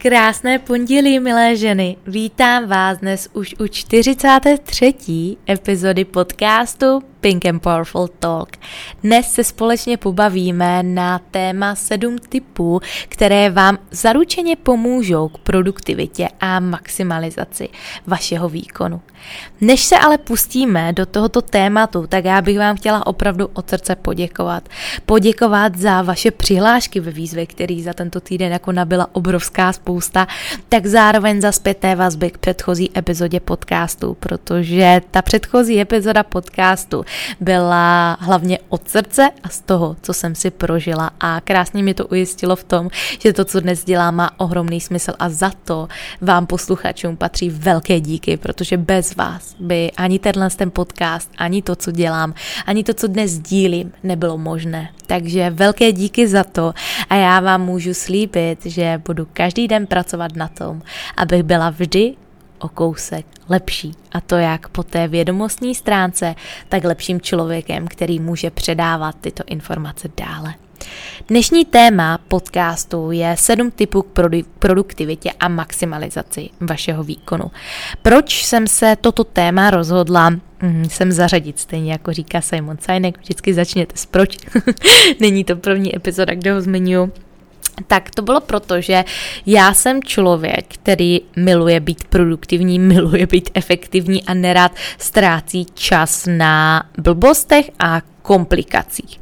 [0.00, 1.96] Krásné pondělí, milé ženy.
[2.06, 4.94] Vítám vás dnes už u 43.
[5.50, 8.48] epizody podcastu Pink and Powerful Talk.
[9.02, 16.60] Dnes se společně pobavíme na téma sedm typů, které vám zaručeně pomůžou k produktivitě a
[16.60, 17.68] maximalizaci
[18.06, 19.00] vašeho výkonu.
[19.60, 23.96] Než se ale pustíme do tohoto tématu, tak já bych vám chtěla opravdu od srdce
[23.96, 24.68] poděkovat.
[25.06, 30.26] Poděkovat za vaše přihlášky ve výzvě, který za tento týden jako nabila obrovská spousta,
[30.68, 37.04] tak zároveň za zpětné vazby k předchozí epizodě podcastu, protože ta předchozí epizoda podcastu
[37.40, 41.10] byla hlavně od srdce a z toho, co jsem si prožila.
[41.20, 42.90] A krásně mi to ujistilo v tom,
[43.22, 45.12] že to, co dnes dělám, má ohromný smysl.
[45.18, 45.88] A za to
[46.20, 51.76] vám posluchačům patří velké díky, protože bez vás by ani tenhle ten podcast, ani to,
[51.76, 52.34] co dělám,
[52.66, 54.90] ani to, co dnes sdílím, nebylo možné.
[55.06, 56.74] Takže velké díky za to.
[57.10, 60.82] A já vám můžu slíbit, že budu každý den pracovat na tom,
[61.16, 62.14] abych byla vždy
[62.58, 63.94] o kousek lepší.
[64.12, 66.34] A to jak po té vědomostní stránce,
[66.68, 70.54] tak lepším člověkem, který může předávat tyto informace dále.
[71.28, 74.06] Dnešní téma podcastu je sedm typů k
[74.58, 77.50] produktivitě a maximalizaci vašeho výkonu.
[78.02, 83.54] Proč jsem se toto téma rozhodla mm, sem zařadit, stejně jako říká Simon Sinek, vždycky
[83.54, 84.38] začněte s proč.
[85.20, 87.12] Není to první epizoda, kde ho zmiňuji
[87.86, 89.04] tak to bylo proto, že
[89.46, 96.82] já jsem člověk, který miluje být produktivní, miluje být efektivní a nerad ztrácí čas na
[96.98, 99.20] blbostech a komplikacích.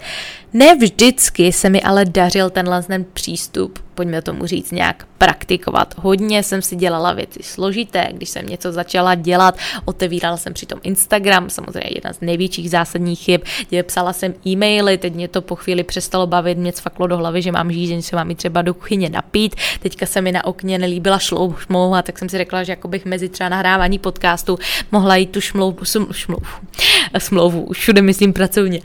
[0.52, 5.94] Ne vždycky se mi ale dařil tenhle ten přístup, pojďme tomu říct, nějak praktikovat.
[5.98, 11.50] Hodně jsem si dělala věci složité, když jsem něco začala dělat, otevírala jsem přitom Instagram,
[11.50, 15.84] samozřejmě jedna z největších zásadních chyb, kde psala jsem e-maily, teď mě to po chvíli
[15.84, 19.08] přestalo bavit, mě cvaklo do hlavy, že mám žízeň, že mám i třeba do kuchyně
[19.08, 23.04] napít, teďka se mi na okně nelíbila šmlouva, tak jsem si řekla, že jako bych
[23.04, 24.58] mezi třeba nahrávání podcastu
[24.92, 26.46] mohla jít tu šmlouvu, šmlouvu,
[27.18, 28.80] smlouvu, všude myslím pracovně,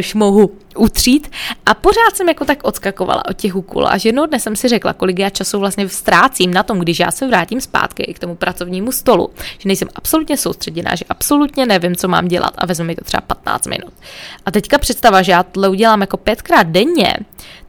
[0.00, 1.30] šmouhu utřít
[1.66, 3.86] a pořád jsem jako tak odskakovala od těch úkolů.
[3.86, 7.10] Až jednou dne jsem si řekla, kolik já času vlastně ztrácím na tom, když já
[7.10, 12.08] se vrátím zpátky k tomu pracovnímu stolu, že nejsem absolutně soustředěná, že absolutně nevím, co
[12.08, 13.92] mám dělat a vezmu mi to třeba 15 minut.
[14.46, 17.16] A teďka představa, že já tohle udělám jako pětkrát denně,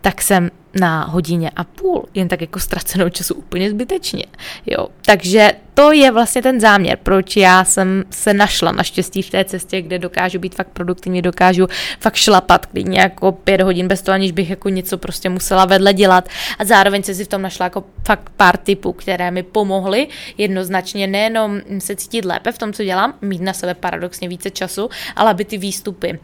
[0.01, 0.49] tak jsem
[0.79, 4.23] na hodině a půl, jen tak jako ztracenou času úplně zbytečně.
[4.65, 4.87] Jo.
[5.05, 9.81] Takže to je vlastně ten záměr, proč já jsem se našla naštěstí v té cestě,
[9.81, 11.67] kde dokážu být fakt produktivní, dokážu
[11.99, 15.93] fakt šlapat klidně jako pět hodin bez toho, aniž bych jako něco prostě musela vedle
[15.93, 16.29] dělat
[16.59, 21.07] a zároveň se si v tom našla jako fakt pár typů, které mi pomohly jednoznačně
[21.07, 25.31] nejenom se cítit lépe v tom, co dělám, mít na sebe paradoxně více času, ale
[25.31, 26.19] aby ty výstupy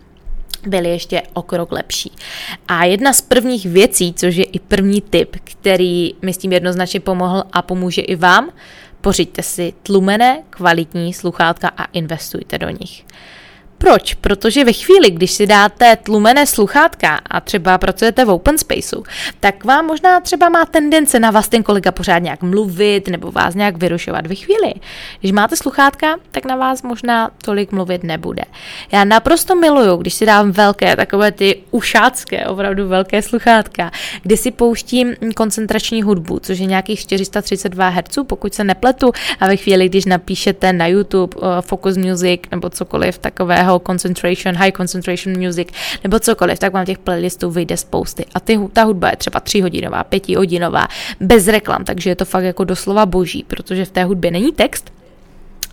[0.68, 2.12] byly ještě o krok lepší.
[2.68, 7.00] A jedna z prvních věcí, což je i první tip, který mi s tím jednoznačně
[7.00, 8.50] pomohl a pomůže i vám,
[9.02, 13.06] pořiďte si tlumené, kvalitní sluchátka a investujte do nich.
[13.84, 14.14] Proč?
[14.14, 19.04] Protože ve chvíli, když si dáte tlumené sluchátka a třeba pracujete v open spaceu,
[19.40, 23.56] tak vám možná třeba má tendence na vás ten kolega pořád nějak mluvit nebo vás
[23.56, 24.28] nějak vyrušovat.
[24.28, 24.74] Ve chvíli,
[25.20, 28.44] když máte sluchátka, tak na vás možná tolik mluvit nebude.
[28.92, 33.92] Já naprosto miluju, když si dám velké, takové ty ušácké, opravdu velké sluchátka,
[34.22, 39.58] kdy si pouštím koncentrační hudbu, což je nějakých 432 Hz, pokud se nepletu, a ve
[39.58, 45.40] chvíli, když napíšete na YouTube uh, Focus Music nebo cokoliv takového, toho concentration, high concentration
[45.40, 45.68] music
[46.04, 48.26] nebo cokoliv, tak vám těch playlistů vyjde spousty.
[48.34, 50.88] A ty, ta hudba je třeba tříhodinová, pětihodinová,
[51.20, 54.93] bez reklam, takže je to fakt jako doslova boží, protože v té hudbě není text,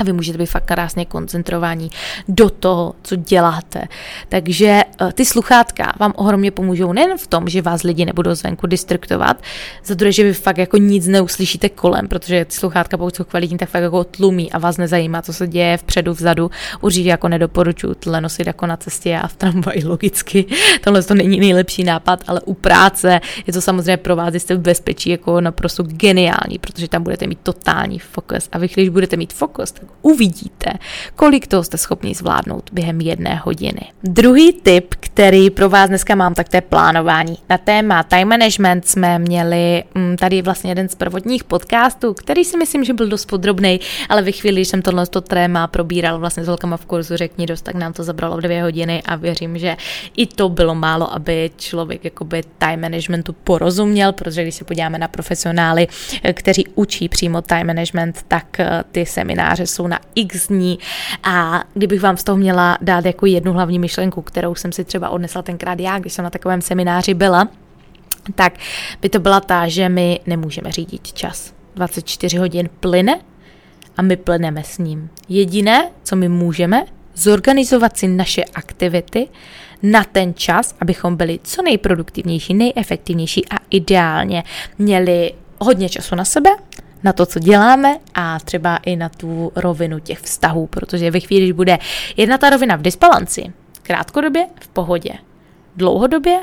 [0.01, 1.91] a vy můžete být fakt krásně koncentrovaní
[2.29, 3.83] do toho, co děláte.
[4.29, 8.67] Takže eh, ty sluchátka vám ohromně pomůžou nejen v tom, že vás lidi nebudou zvenku
[8.67, 9.43] distruktovat,
[9.85, 13.59] za druhé, že vy fakt jako nic neuslyšíte kolem, protože ty sluchátka, pokud jsou kvalitní,
[13.59, 16.51] tak fakt jako tlumí a vás nezajímá, co se děje vpředu, vzadu.
[16.81, 20.47] Určitě jako nedoporučuji tohle nosit jako na cestě a v tramvaji logicky.
[20.81, 24.61] Tohle to není nejlepší nápad, ale u práce je to samozřejmě pro vás, jste v
[24.61, 28.49] bezpečí jako naprosto geniální, protože tam budete mít totální fokus.
[28.53, 30.71] A vy, když budete mít fokus, tak uvidíte,
[31.17, 33.81] kolik toho jste schopni zvládnout během jedné hodiny.
[34.03, 37.39] Druhý tip, který pro vás dneska mám, tak to je plánování.
[37.49, 42.57] Na téma time management jsme měli mm, tady vlastně jeden z prvotních podcastů, který si
[42.57, 46.45] myslím, že byl dost podrobný, ale ve chvíli, když jsem tohle to téma probíral vlastně
[46.45, 49.77] s holkama v kurzu Řekni dost, tak nám to zabralo dvě hodiny a věřím, že
[50.17, 55.09] i to bylo málo, aby člověk jakoby time managementu porozuměl, protože když se podíváme na
[55.09, 55.89] profesionály,
[56.23, 60.79] eh, kteří učí přímo time management, tak eh, ty semináře jsou na x dní
[61.23, 65.09] a kdybych vám z toho měla dát jako jednu hlavní myšlenku, kterou jsem si třeba
[65.09, 67.49] odnesla tenkrát já, když jsem na takovém semináři byla,
[68.35, 68.53] tak
[69.01, 71.53] by to byla ta, že my nemůžeme řídit čas.
[71.75, 73.21] 24 hodin plyne
[73.97, 75.11] a my plyneme s ním.
[75.29, 76.85] Jediné, co my můžeme,
[77.15, 79.29] zorganizovat si naše aktivity
[79.83, 84.43] na ten čas, abychom byli co nejproduktivnější, nejefektivnější a ideálně
[84.79, 86.51] měli hodně času na sebe,
[87.03, 91.43] na to, co děláme a třeba i na tu rovinu těch vztahů, protože ve chvíli,
[91.43, 91.79] když bude
[92.17, 93.53] jedna ta rovina v disbalanci,
[93.83, 95.13] krátkodobě v pohodě,
[95.77, 96.41] dlouhodobě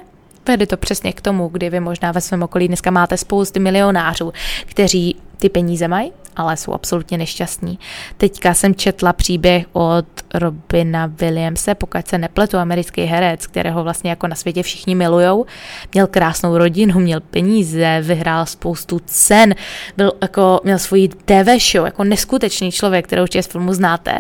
[0.48, 4.34] vede to přesně k tomu, kdy vy možná ve svém okolí dneska máte spousty milionářů,
[4.66, 7.80] kteří ty peníze mají, ale jsou absolutně nešťastní.
[8.18, 14.28] Teďka jsem četla příběh od Robina Williamse, pokud se nepletu, americký herec, kterého vlastně jako
[14.28, 15.46] na světě všichni milujou.
[15.94, 19.56] Měl krásnou rodinu, měl peníze, vyhrál spoustu cen,
[19.98, 24.12] byl jako, měl svůj TV show, jako neskutečný člověk, kterou určitě z filmu znáte.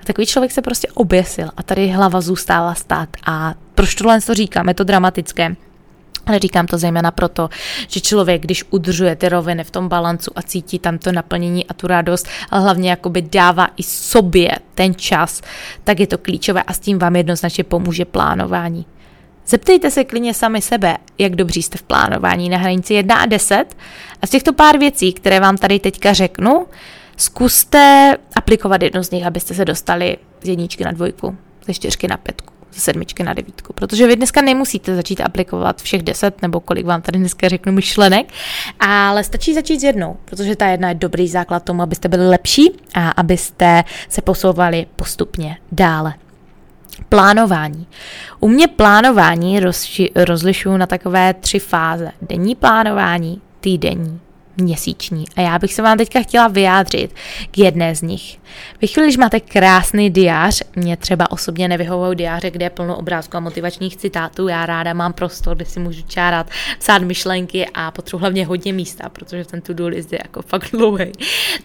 [0.00, 3.08] A takový člověk se prostě oběsil a tady hlava zůstala stát.
[3.26, 4.68] A proč tohle to říkám?
[4.68, 5.56] Je to dramatické
[6.38, 7.48] říkám to zejména proto,
[7.88, 11.74] že člověk, když udržuje ty roviny v tom balancu a cítí tam to naplnění a
[11.74, 15.42] tu radost, ale hlavně jakoby dává i sobě ten čas,
[15.84, 18.86] tak je to klíčové a s tím vám jednoznačně pomůže plánování.
[19.46, 23.76] Zeptejte se klidně sami sebe, jak dobří jste v plánování na hranici 1 a 10
[24.22, 26.66] a z těchto pár věcí, které vám tady teďka řeknu,
[27.16, 31.36] zkuste aplikovat jednu z nich, abyste se dostali z jedničky na dvojku,
[31.66, 33.72] ze čtyřky na pětku ze sedmičky na devítku.
[33.72, 38.32] Protože vy dneska nemusíte začít aplikovat všech deset, nebo kolik vám tady dneska řeknu myšlenek,
[38.80, 42.70] ale stačí začít s jednou, protože ta jedna je dobrý základ tomu, abyste byli lepší
[42.94, 46.14] a abyste se posouvali postupně dále.
[47.08, 47.86] Plánování.
[48.40, 49.60] U mě plánování
[50.14, 52.10] rozlišuju na takové tři fáze.
[52.22, 54.20] Denní plánování, týdenní
[54.56, 55.24] měsíční.
[55.36, 57.14] A já bych se vám teďka chtěla vyjádřit
[57.50, 58.38] k jedné z nich.
[58.80, 63.36] Vy chvíli, když máte krásný diář, mě třeba osobně nevyhovují diáře, kde je plno obrázků
[63.36, 68.20] a motivačních citátů, já ráda mám prostor, kde si můžu čárat, psát myšlenky a potřebuji
[68.20, 71.12] hlavně hodně místa, protože ten to-do list je jako fakt dlouhý.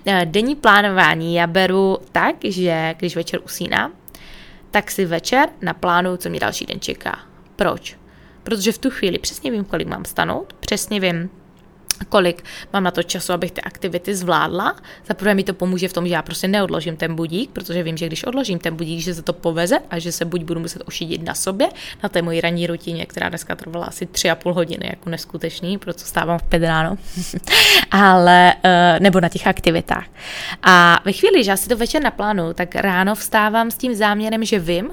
[0.06, 3.92] Eh, denní plánování já beru tak, že když večer usínám,
[4.72, 7.20] tak si večer naplánuju, co mě další den čeká.
[7.56, 7.98] Proč?
[8.44, 11.30] Protože v tu chvíli přesně vím, kolik mám stanout, přesně vím,
[12.10, 12.44] kolik
[12.74, 14.76] mám na to času, abych ty aktivity zvládla.
[15.08, 17.98] Za prvé mi to pomůže v tom, že já prostě neodložím ten budík, protože vím,
[17.98, 20.82] že když odložím ten budík, že se to poveze a že se buď budu muset
[20.86, 21.70] ošidit na sobě,
[22.04, 25.78] na té mojí ranní rutině, která dneska trvala asi tři a půl hodiny, jako neskutečný,
[25.78, 26.98] proto stávám v pět ráno,
[27.92, 30.06] ale eh, nebo na těch aktivitách.
[30.64, 34.46] A ve chvíli, že já si to večer naplánu, tak ráno vstávám s tím záměrem,
[34.46, 34.92] že vím,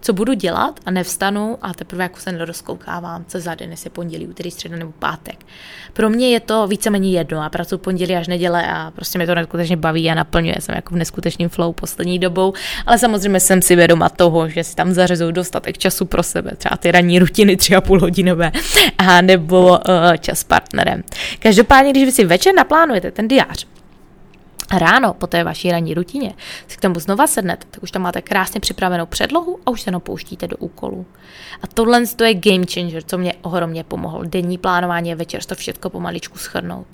[0.00, 4.26] co budu dělat a nevstanu a teprve jako se nerozkoukávám, co za den, jestli pondělí,
[4.26, 5.46] úterý, středa nebo pátek.
[5.92, 9.34] Pro mě je to víceméně jedno a pracuji pondělí až neděle a prostě mě to
[9.34, 10.56] neskutečně baví a naplňuje.
[10.60, 12.52] Jsem jako v neskutečným flow poslední dobou,
[12.86, 16.76] ale samozřejmě jsem si vědoma toho, že si tam zařezuju dostatek času pro sebe, třeba
[16.76, 18.52] ty ranní rutiny tři a půl hodinové
[18.98, 19.78] a nebo uh,
[20.20, 21.02] čas s partnerem.
[21.38, 23.66] Každopádně, když vy si večer naplánujete ten diář,
[24.78, 26.34] ráno po té vaší ranní rutině
[26.68, 29.90] si k tomu znova sednete, tak už tam máte krásně připravenou předlohu a už se
[29.90, 31.06] napouštíte do úkolů.
[31.62, 34.24] A tohle to je game changer, co mě ohromně pomohlo.
[34.24, 36.86] Denní plánování a večer to všechno pomaličku schrnout.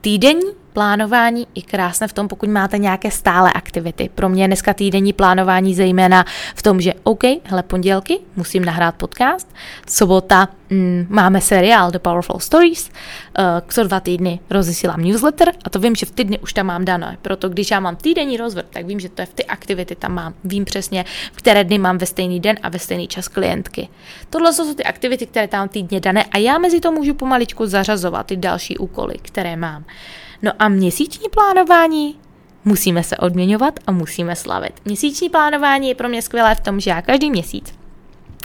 [0.00, 4.10] Týdenní plánování je krásné v tom, pokud máte nějaké stále aktivity.
[4.14, 6.24] Pro mě dneska týdenní plánování zejména
[6.54, 9.54] v tom, že OK, hele, pondělky musím nahrát podcast,
[9.86, 15.78] sobota mm, máme seriál The Powerful Stories, uh, co dva týdny rozesílám newsletter a to
[15.78, 17.18] vím, že v týdny už tam mám dané.
[17.22, 20.14] Proto když já mám týdenní rozvrh, tak vím, že to je v ty aktivity tam
[20.14, 20.34] mám.
[20.44, 23.88] Vím přesně, v které dny mám ve stejný den a ve stejný čas klientky.
[24.30, 28.26] Tohle jsou ty aktivity, které tam týdně dané a já mezi to můžu pomaličku zařazovat
[28.26, 29.84] ty další úkoly, které mám.
[30.42, 32.16] No a měsíční plánování?
[32.64, 34.72] Musíme se odměňovat a musíme slavit.
[34.84, 37.74] Měsíční plánování je pro mě skvělé v tom, že já každý měsíc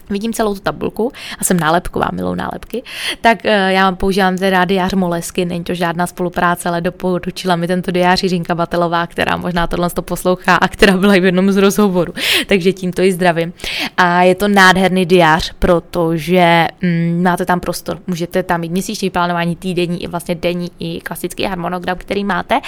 [0.10, 2.84] vidím celou tu tabulku a jsem nálepková, milou nálepky,
[3.22, 7.92] tak uh, já používám teda diář Molesky, není to žádná spolupráce, ale doporučila mi tento
[7.92, 11.58] diář Jiřinka Batelová, která možná tohle to poslouchá a která byla i v jednom z
[11.58, 12.14] rozhovorů,
[12.48, 13.54] takže tímto i zdravím.
[13.98, 19.56] A je to nádherný diář, protože mm, máte tam prostor, můžete tam mít měsíční plánování,
[19.56, 22.60] týdenní i vlastně denní i klasický harmonogram, který máte.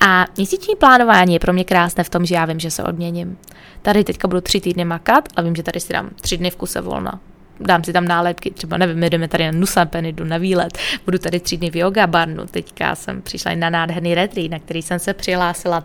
[0.00, 3.38] A měsíční plánování je pro mě krásné v tom, že já vím, že se odměním.
[3.82, 6.56] Tady teďka budu tři týdny makat a vím, že tady si dám tři dny v
[6.56, 7.20] kuse volna
[7.60, 11.40] dám si tam nálepky, třeba nevím, jdeme tady na Nusapen, jdu na výlet, budu tady
[11.40, 15.14] tři dny v yoga barnu, teďka jsem přišla na nádherný retreat, na který jsem se
[15.14, 15.84] přihlásila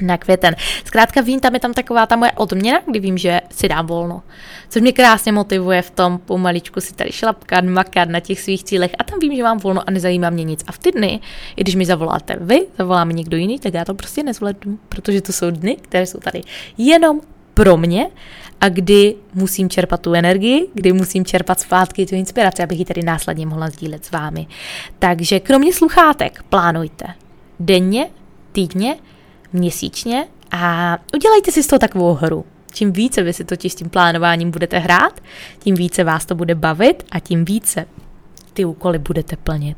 [0.00, 0.56] na květen.
[0.84, 4.22] Zkrátka vím, tam je tam taková ta moje odměna, kdy vím, že si dám volno.
[4.68, 8.90] Což mě krásně motivuje v tom pomaličku si tady šlapkat, makat na těch svých cílech
[8.98, 10.64] a tam vím, že mám volno a nezajímá mě nic.
[10.66, 11.20] A v ty dny,
[11.56, 15.20] i když mi zavoláte vy, zavolá mi někdo jiný, tak já to prostě nezvládnu, protože
[15.20, 16.40] to jsou dny, které jsou tady
[16.78, 17.20] jenom
[17.54, 18.06] pro mě
[18.60, 23.02] a kdy musím čerpat tu energii, kdy musím čerpat zpátky tu inspiraci, abych ji tady
[23.02, 24.46] následně mohla sdílet s vámi.
[24.98, 27.06] Takže kromě sluchátek plánujte
[27.60, 28.10] denně,
[28.52, 28.96] týdně,
[29.52, 32.44] měsíčně a udělejte si z toho takovou hru.
[32.72, 35.20] Čím více vy si totiž s tím plánováním budete hrát,
[35.58, 37.86] tím více vás to bude bavit a tím více
[38.52, 39.76] ty úkoly budete plnit.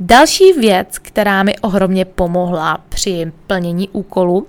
[0.00, 4.46] Další věc, která mi ohromně pomohla při plnění úkolu,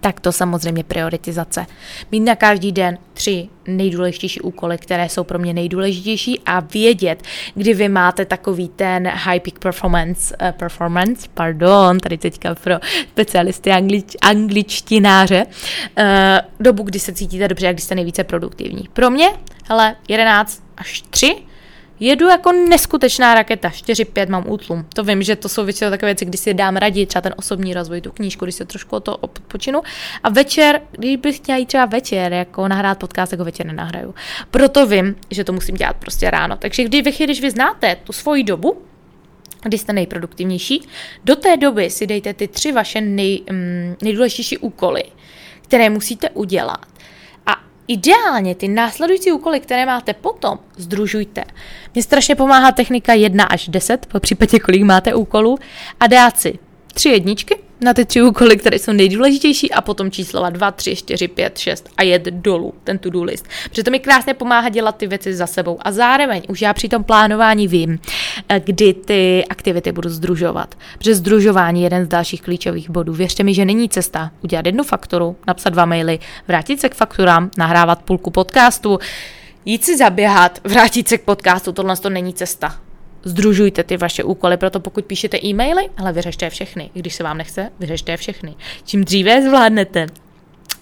[0.00, 1.66] tak to samozřejmě prioritizace.
[2.12, 7.22] Mít na každý den tři nejdůležitější úkoly, které jsou pro mě nejdůležitější a vědět,
[7.54, 12.74] kdy vy máte takový ten high peak performance, uh, performance, pardon, tady teďka pro
[13.08, 16.04] specialisty anglič, angličtináře, uh,
[16.60, 18.88] dobu, kdy se cítíte dobře a kdy jste nejvíce produktivní.
[18.92, 19.28] Pro mě,
[19.68, 21.36] hele, 11 až 3
[22.00, 24.86] Jedu jako neskutečná raketa, 4-5 mám útlum.
[24.94, 27.74] To vím, že to jsou většinou takové věci, kdy si dám raději třeba ten osobní
[27.74, 29.80] rozvoj, tu knížku, když se trošku o to odpočinu.
[30.22, 34.14] A večer, když bych chtěla jít třeba večer, jako nahrát podcast, tak ho večer nenahraju.
[34.50, 36.56] Proto vím, že to musím dělat prostě ráno.
[36.56, 38.82] Takže když vy, když vy znáte tu svoji dobu,
[39.62, 40.88] kdy jste nejproduktivnější,
[41.24, 45.02] do té doby si dejte ty tři vaše nej, mm, nejdůležitější úkoly,
[45.62, 46.86] které musíte udělat
[47.88, 51.44] Ideálně ty následující úkoly, které máte potom, združujte.
[51.94, 55.58] Mně strašně pomáhá technika 1 až 10, po případě kolik máte úkolů,
[56.00, 56.58] a dát si
[56.94, 61.28] tři jedničky na ty tři úkoly, které jsou nejdůležitější a potom číslova 2, 3, 4,
[61.28, 63.46] 5, 6 a jet dolů, ten to-do list.
[63.70, 66.88] Protože to mi krásně pomáhá dělat ty věci za sebou a zároveň už já při
[66.88, 67.98] tom plánování vím,
[68.48, 70.74] eh, kdy ty aktivity budu združovat.
[70.98, 73.12] Protože združování je jeden z dalších klíčových bodů.
[73.12, 76.18] Věřte mi, že není cesta udělat jednu fakturu, napsat dva maily,
[76.48, 78.98] vrátit se k fakturám, nahrávat půlku podcastu,
[79.64, 82.87] jít si zaběhat, vrátit se k podcastu, tohle to není cesta
[83.24, 86.90] združujte ty vaše úkoly, proto pokud píšete e-maily, ale vyřešte je všechny.
[86.94, 88.54] Když se vám nechce, vyřešte je všechny.
[88.84, 90.06] Čím dříve je zvládnete,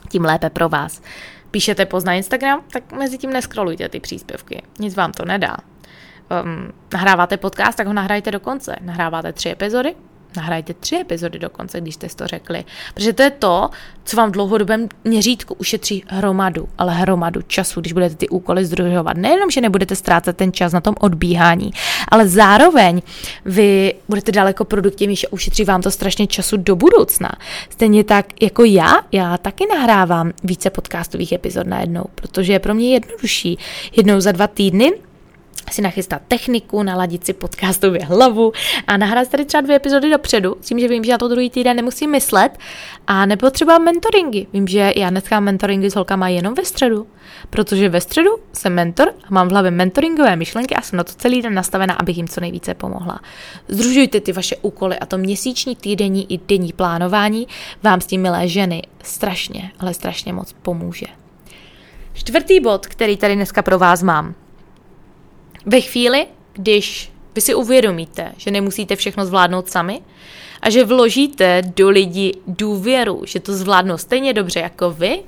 [0.09, 1.03] tím lépe pro vás.
[1.51, 4.63] Píšete post na Instagram, tak mezi tím neskrolujte ty příspěvky.
[4.79, 5.57] Nic vám to nedá.
[6.45, 8.77] Um, nahráváte podcast, tak ho nahrajte do konce.
[8.81, 9.95] Nahráváte tři epizody,
[10.37, 12.65] nahrajte tři epizody dokonce, když jste to řekli.
[12.95, 13.71] Protože to je to,
[14.05, 19.17] co vám v dlouhodobém měřítku ušetří hromadu, ale hromadu času, když budete ty úkoly združovat.
[19.17, 21.71] Nejenom, že nebudete ztrácet ten čas na tom odbíhání,
[22.09, 23.03] ale zároveň
[23.45, 27.33] vy budete daleko produktivnější a ušetří vám to strašně času do budoucna.
[27.71, 32.93] Stejně tak jako já, já taky nahrávám více podcastových epizod najednou, protože je pro mě
[32.93, 33.59] jednodušší
[33.97, 34.93] jednou za dva týdny
[35.71, 38.53] si nachystat techniku, naladit si podcastově hlavu
[38.87, 41.51] a nahrát tady třeba dvě epizody dopředu, s tím, že vím, že na to druhý
[41.51, 42.59] týden nemusím myslet
[43.07, 44.47] a nebo třeba mentoringy.
[44.53, 47.07] Vím, že já dneska mentoringy s holkama jenom ve středu,
[47.51, 51.13] protože ve středu jsem mentor a mám v hlavě mentoringové myšlenky a jsem na to
[51.13, 53.21] celý den nastavena, abych jim co nejvíce pomohla.
[53.69, 57.47] Združujte ty vaše úkoly a to měsíční, týdenní i denní plánování
[57.83, 61.07] vám s tím, milé ženy, strašně, ale strašně moc pomůže.
[62.13, 64.35] Čtvrtý bod, který tady dneska pro vás mám,
[65.67, 70.01] ve chvíli, když vy si uvědomíte, že nemusíte všechno zvládnout sami
[70.63, 75.23] a že vložíte do lidí důvěru, že to zvládnou stejně dobře jako vy,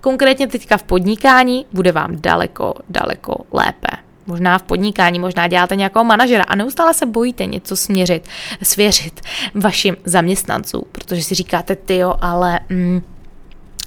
[0.00, 3.88] konkrétně teďka v podnikání, bude vám daleko, daleko lépe.
[4.26, 8.28] Možná v podnikání, možná děláte nějakého manažera a neustále se bojíte něco směřit,
[8.62, 9.20] svěřit
[9.54, 13.02] vašim zaměstnancům, protože si říkáte, ty jo, ale mm,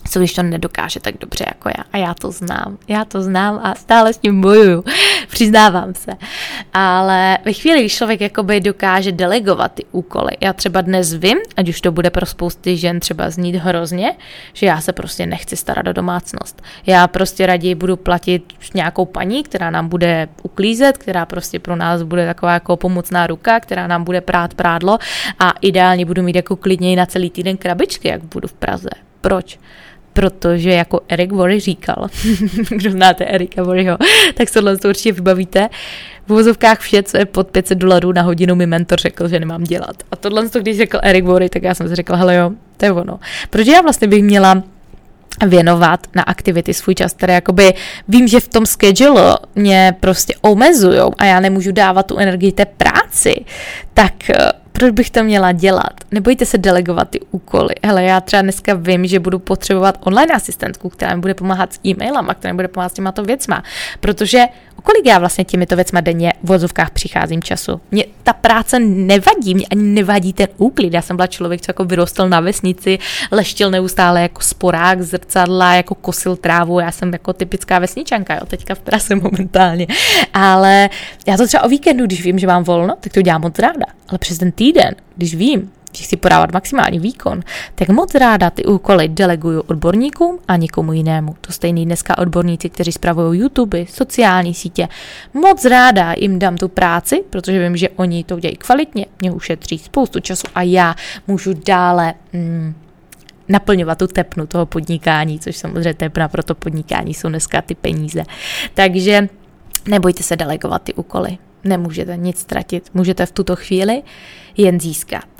[0.09, 1.83] co když to nedokáže tak dobře jako já.
[1.93, 4.83] A já to znám, já to znám a stále s tím bojuju,
[5.29, 6.11] přiznávám se.
[6.73, 11.69] Ale ve chvíli, když člověk jakoby dokáže delegovat ty úkoly, já třeba dnes vím, ať
[11.69, 14.15] už to bude pro spousty žen třeba znít hrozně,
[14.53, 16.61] že já se prostě nechci starat o domácnost.
[16.85, 22.03] Já prostě raději budu platit nějakou paní, která nám bude uklízet, která prostě pro nás
[22.03, 24.97] bude taková jako pomocná ruka, která nám bude prát prádlo
[25.39, 28.89] a ideálně budu mít jako klidněji na celý týden krabičky, jak budu v Praze.
[29.21, 29.59] Proč?
[30.13, 32.07] Protože jako Eric Worry říkal,
[32.69, 33.97] kdo znáte Erika Worryho,
[34.33, 35.69] tak se to určitě vybavíte,
[36.27, 39.63] v uvozovkách vše, co je pod 500 dolarů na hodinu, mi mentor řekl, že nemám
[39.63, 40.03] dělat.
[40.11, 42.91] A tohle, když řekl Eric Worry, tak já jsem si řekla, hele jo, to je
[42.91, 43.19] ono.
[43.49, 44.63] Protože já vlastně bych měla
[45.47, 47.73] věnovat na aktivity svůj čas, které jakoby
[48.07, 52.65] vím, že v tom schedule mě prostě omezujou a já nemůžu dávat tu energii té
[52.65, 53.45] práci,
[53.93, 54.35] tak eh,
[54.71, 55.93] proč bych to měla dělat?
[56.11, 57.75] Nebojte se delegovat ty úkoly.
[57.83, 61.79] Hele, já třeba dneska vím, že budu potřebovat online asistentku, která mi bude pomáhat s
[61.85, 63.63] e-mailama, která mi bude pomáhat s těmato věcma,
[63.99, 64.45] protože
[64.83, 67.81] kolik já vlastně těmito věcmi denně v vozovkách přicházím času.
[67.91, 70.93] Mě ta práce nevadí, mě ani nevadí ten úklid.
[70.93, 72.99] Já jsem byla člověk, co jako vyrostl na vesnici,
[73.31, 76.79] leštil neustále jako sporák, zrcadla, jako kosil trávu.
[76.79, 79.87] Já jsem jako typická vesničanka, jo, teďka v prase momentálně.
[80.33, 80.89] Ale
[81.27, 83.85] já to třeba o víkendu, když vím, že mám volno, tak to dělám moc ráda.
[84.09, 87.41] Ale přes ten týden, když vím, že chci podávat maximální výkon,
[87.75, 91.35] tak moc ráda ty úkoly deleguju odborníkům a nikomu jinému.
[91.41, 94.87] To stejný dneska odborníci, kteří spravují YouTube, sociální sítě.
[95.33, 99.77] Moc ráda jim dám tu práci, protože vím, že oni to dělají kvalitně, mě ušetří
[99.79, 100.95] spoustu času a já
[101.27, 102.73] můžu dále mm,
[103.49, 108.23] naplňovat tu tepnu toho podnikání, což samozřejmě tepna pro to podnikání jsou dneska ty peníze.
[108.73, 109.29] Takže
[109.87, 111.37] nebojte se delegovat ty úkoly.
[111.63, 114.03] Nemůžete nic ztratit, můžete v tuto chvíli
[114.57, 115.32] jen získat.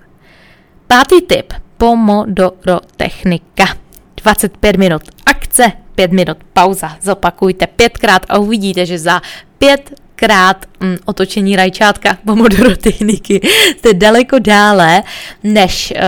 [0.88, 1.54] Pátý tip.
[1.78, 3.66] Pomodoro technika.
[4.16, 6.98] 25 minut akce, 5 minut pauza.
[7.02, 9.22] Zopakujte pětkrát a uvidíte, že za
[9.58, 13.42] pět krát mm, otočení rajčátka Pomodoro techniky
[13.78, 15.04] jste daleko dále,
[15.44, 16.02] než uh,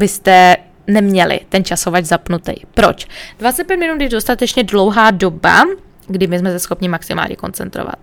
[0.00, 0.56] byste
[0.86, 2.52] neměli ten časovač zapnutý.
[2.74, 3.06] Proč?
[3.38, 5.64] 25 minut je dostatečně dlouhá doba,
[6.06, 7.98] kdy my jsme se schopni maximálně koncentrovat.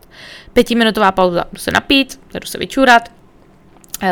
[0.53, 3.11] Pětiminutová pauza, jdu se napít, jdu se vyčůrat,
[4.03, 4.09] uh,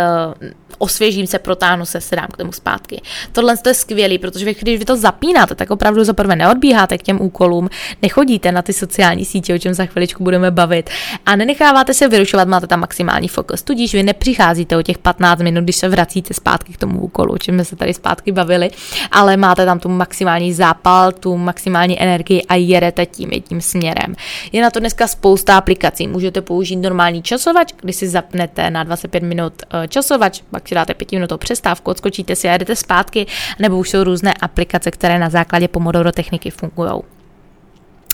[0.83, 3.01] osvěžím se, protáhnu se, sedám k tomu zpátky.
[3.31, 7.21] Tohle je skvělý, protože když vy to zapínáte, tak opravdu za prvé neodbíháte k těm
[7.21, 7.69] úkolům,
[8.01, 10.89] nechodíte na ty sociální sítě, o čem za chviličku budeme bavit,
[11.25, 13.61] a nenecháváte se vyrušovat, máte tam maximální fokus.
[13.61, 17.37] Tudíž vy nepřicházíte o těch 15 minut, když se vracíte zpátky k tomu úkolu, o
[17.37, 18.69] čem jsme se tady zpátky bavili,
[19.11, 24.15] ale máte tam tu maximální zápal, tu maximální energii a jedete tím jedním směrem.
[24.51, 26.07] Je na to dneska spousta aplikací.
[26.07, 31.37] Můžete použít normální časovač, kdy si zapnete na 25 minut eh, časovač, pak dáte pětiminutovou
[31.37, 33.25] přestávku, odskočíte si a jedete zpátky,
[33.59, 36.91] nebo už jsou různé aplikace, které na základě Pomodoro techniky fungují.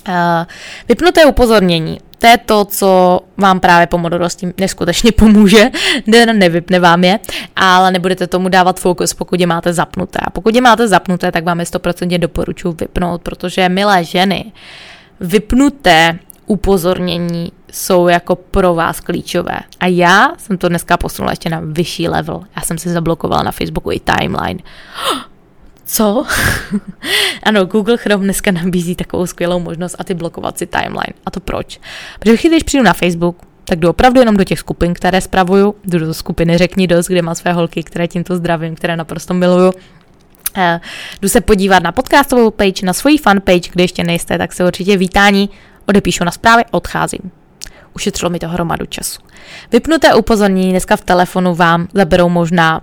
[0.07, 0.45] Uh,
[0.87, 1.99] vypnuté upozornění.
[2.19, 5.69] To je to, co vám právě Pomodoro s tím neskutečně pomůže.
[6.07, 7.19] Ne, nevypne vám je,
[7.55, 10.19] ale nebudete tomu dávat fokus, pokud je máte zapnuté.
[10.23, 14.51] A pokud je máte zapnuté, tak vám je 100% doporučuji vypnout, protože milé ženy,
[15.19, 19.59] vypnuté upozornění jsou jako pro vás klíčové.
[19.79, 22.41] A já jsem to dneska posunula ještě na vyšší level.
[22.55, 24.59] Já jsem si zablokovala na Facebooku i timeline.
[25.85, 26.25] Co?
[27.43, 31.13] ano, Google Chrome dneska nabízí takovou skvělou možnost a ty blokovat si timeline.
[31.25, 31.79] A to proč?
[32.19, 35.75] Protože když přijdu na Facebook, tak jdu opravdu jenom do těch skupin, které spravuju.
[35.83, 39.71] Jdu do skupiny Řekni dost, kde mám své holky, které tímto zdravím, které naprosto miluju.
[40.57, 40.63] Uh,
[41.21, 44.97] jdu se podívat na podcastovou page, na svoji fanpage, kde ještě nejste, tak se určitě
[44.97, 45.49] vítání
[45.85, 47.31] odepíšu na zprávy, odcházím.
[47.95, 49.21] Ušetřilo mi to hromadu času.
[49.71, 52.81] Vypnuté upozornění dneska v telefonu vám zaberou možná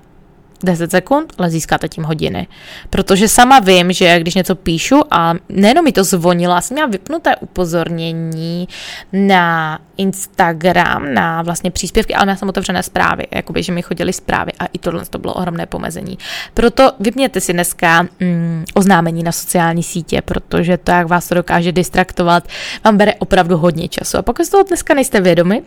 [0.63, 2.47] 10 sekund, ale získáte tím hodiny.
[2.91, 6.89] Protože sama vím, že když něco píšu a nejenom mi to zvonilo, já jsem měla
[6.89, 8.69] vypnuté upozornění
[9.13, 14.53] na Instagram, na vlastně příspěvky, ale já jsem otevřené zprávy, jakoby, že mi chodily zprávy
[14.59, 16.19] a i tohle to bylo ohromné pomezení.
[16.55, 21.73] Proto vypněte si dneska mm, oznámení na sociální sítě, protože to, jak vás to dokáže
[21.73, 22.49] distraktovat,
[22.85, 24.19] vám bere opravdu hodně času.
[24.19, 25.63] A pokud z toho dneska nejste vědomi,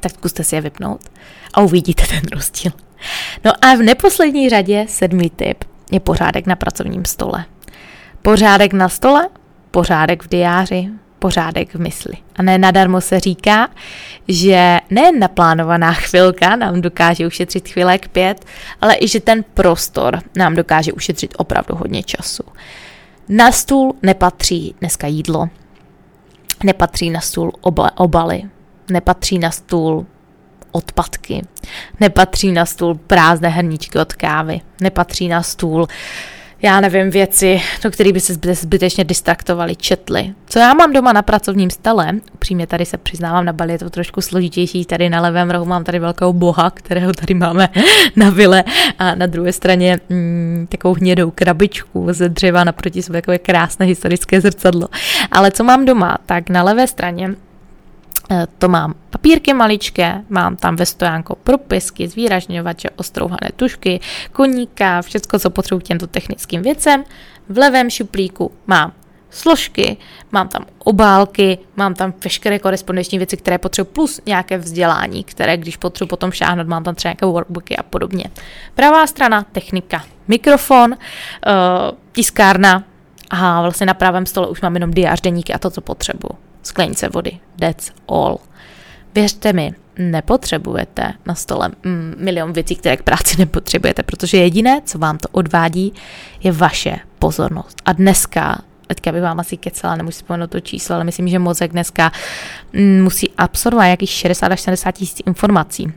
[0.00, 1.00] tak zkuste si je vypnout
[1.54, 2.72] a uvidíte ten rozdíl.
[3.44, 7.44] No a v neposlední řadě sedmý tip je pořádek na pracovním stole.
[8.22, 9.28] Pořádek na stole,
[9.70, 10.88] pořádek v diáři,
[11.18, 12.14] pořádek v mysli.
[12.36, 13.68] A ne nadarmo se říká,
[14.28, 18.44] že nejen naplánovaná chvilka nám dokáže ušetřit chvílek pět,
[18.80, 22.42] ale i že ten prostor nám dokáže ušetřit opravdu hodně času.
[23.28, 25.48] Na stůl nepatří dneska jídlo,
[26.64, 27.52] nepatří na stůl
[27.96, 28.42] obaly,
[28.90, 30.06] nepatří na stůl
[30.74, 31.42] odpadky.
[32.00, 34.60] Nepatří na stůl prázdné hrníčky od kávy.
[34.80, 35.88] Nepatří na stůl
[36.64, 40.34] já nevím, věci, do kterých by se zbytečně distraktovali, četli.
[40.46, 43.90] Co já mám doma na pracovním stole, upřímně tady se přiznávám, na Bali je to
[43.90, 47.68] trošku složitější, tady na levém rohu mám tady velkého boha, kterého tady máme
[48.16, 48.64] na vile
[48.98, 54.40] a na druhé straně mm, takovou hnědou krabičku ze dřeva naproti sobě, takové krásné historické
[54.40, 54.88] zrcadlo.
[55.30, 57.30] Ale co mám doma, tak na levé straně
[58.58, 64.00] to mám papírky maličké, mám tam ve stojánku propisky, zvýražňovače, ostrouhané tušky,
[64.32, 67.04] koníka, všechno, co potřebuji k těmto technickým věcem.
[67.48, 68.92] V levém šuplíku mám
[69.30, 69.96] složky,
[70.32, 75.76] mám tam obálky, mám tam veškeré korespondenční věci, které potřebuji, plus nějaké vzdělání, které když
[75.76, 78.24] potřebuji potom šáhnout, mám tam třeba nějaké workbooky a podobně.
[78.74, 80.96] Pravá strana, technika, mikrofon, uh,
[82.12, 82.84] tiskárna
[83.30, 86.43] a vlastně na pravém stole už mám jenom diář, deníky a to, co potřebuji.
[86.64, 88.38] Sklenice vody, that's all.
[89.14, 94.98] Věřte mi, nepotřebujete na stole mm, milion věcí, které k práci nepotřebujete, protože jediné, co
[94.98, 95.92] vám to odvádí,
[96.42, 97.82] je vaše pozornost.
[97.84, 101.72] A dneska teďka bych vám asi kecela, nemůžu vzpomenout to číslo, ale myslím, že mozek
[101.72, 102.12] dneska
[102.72, 105.92] mm, musí absorbovat nějakých 60 až 70 tisíc informací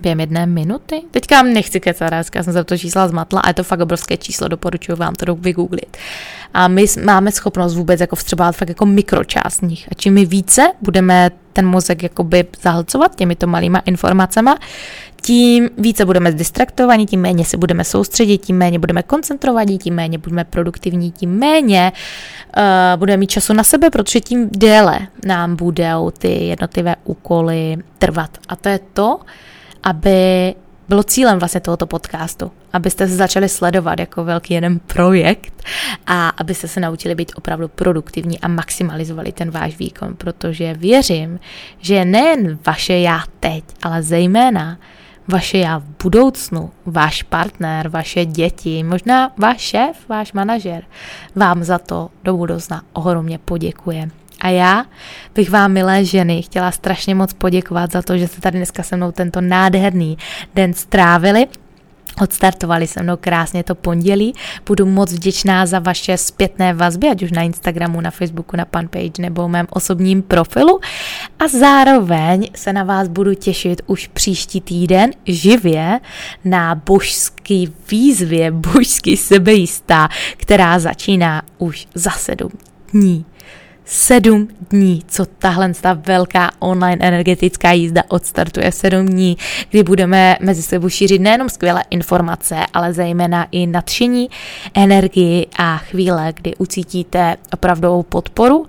[0.00, 1.02] během jedné minuty.
[1.10, 4.48] Teďka nechci kecat, já jsem se to čísla zmatla, a je to fakt obrovské číslo,
[4.48, 5.96] doporučuji vám to vygooglit.
[6.54, 9.88] A my máme schopnost vůbec jako vstřebovat fakt jako mikročást nich.
[9.90, 14.50] A čím my více budeme ten mozek jakoby zahlcovat těmito malýma informacemi,
[15.22, 20.18] tím více budeme zdistraktovaní, tím méně se budeme soustředit, tím méně budeme koncentrovaní, tím méně
[20.18, 21.92] budeme produktivní, tím méně
[22.56, 22.62] uh,
[22.96, 28.38] budeme mít času na sebe, protože tím déle nám budou ty jednotlivé úkoly trvat.
[28.48, 29.20] A to je to,
[29.82, 30.54] aby
[30.88, 35.62] bylo cílem vlastně tohoto podcastu, abyste se začali sledovat jako velký jeden projekt
[36.06, 41.40] a abyste se naučili být opravdu produktivní a maximalizovali ten váš výkon, protože věřím,
[41.78, 44.78] že nejen vaše já teď, ale zejména
[45.28, 50.84] vaše já v budoucnu, váš partner, vaše děti, možná váš šéf, váš manažer
[51.36, 54.10] vám za to do budoucna ohromně poděkuje.
[54.42, 54.84] A já
[55.34, 58.96] bych vám, milé ženy, chtěla strašně moc poděkovat za to, že jste tady dneska se
[58.96, 60.18] mnou tento nádherný
[60.54, 61.46] den strávili.
[62.22, 64.34] Odstartovali se mnou krásně to pondělí.
[64.66, 69.22] Budu moc vděčná za vaše zpětné vazby, ať už na Instagramu, na Facebooku, na fanpage
[69.22, 70.80] nebo mém osobním profilu.
[71.38, 76.00] A zároveň se na vás budu těšit už příští týden živě
[76.44, 82.50] na božský výzvě, božský sebejistá, která začíná už za sedm
[82.92, 83.24] dní
[83.84, 89.36] sedm dní, co tahle ta velká online energetická jízda odstartuje sedm dní,
[89.70, 94.30] kdy budeme mezi sebou šířit nejenom skvělé informace, ale zejména i nadšení,
[94.74, 98.66] energii a chvíle, kdy ucítíte opravdovou podporu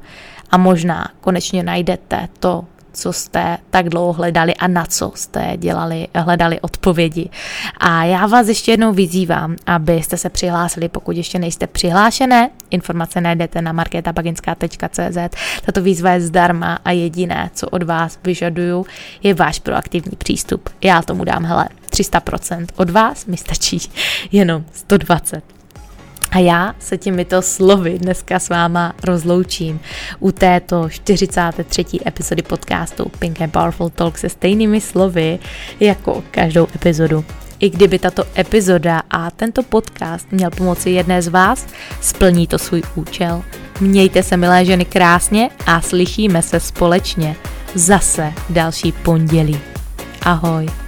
[0.52, 6.08] a možná konečně najdete to, co jste tak dlouho hledali a na co jste dělali,
[6.16, 7.30] hledali odpovědi.
[7.78, 12.50] A já vás ještě jednou vyzývám, abyste se přihlásili, pokud ještě nejste přihlášené.
[12.70, 15.38] Informace najdete na marketabaginská.cz.
[15.66, 18.86] Tato výzva je zdarma a jediné, co od vás vyžaduju,
[19.24, 20.70] je váš proaktivní přístup.
[20.82, 22.66] Já tomu dám, hele, 300%.
[22.76, 23.80] Od vás mi stačí
[24.32, 25.63] jenom 120.
[26.34, 29.80] A já se těmito slovy dneska s váma rozloučím
[30.20, 31.86] u této 43.
[32.08, 35.40] epizody podcastu Pink and Powerful Talk se stejnými slovy
[35.80, 37.26] jako každou epizodu.
[37.60, 41.68] I kdyby tato epizoda a tento podcast měl pomoci jedné z vás,
[42.02, 43.44] splní to svůj účel.
[43.80, 47.36] Mějte se, milé ženy, krásně a slyšíme se společně
[47.76, 49.60] zase další pondělí.
[50.22, 50.83] Ahoj.